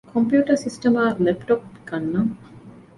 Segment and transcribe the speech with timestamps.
[0.11, 2.33] ކޮމްޕިއުޓަރ ސިސްޓަމާއި ލެޕްޓޮޕް ގަންނަން